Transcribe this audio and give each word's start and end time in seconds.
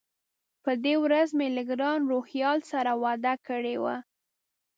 په 0.63 0.71
دې 0.83 0.93
ورځ 1.03 1.29
مې 1.37 1.47
له 1.57 1.63
ګران 1.69 1.99
روهیال 2.11 2.59
سره 2.71 2.91
وعده 3.03 3.33
کړې 3.47 3.75
وه. 3.83 3.95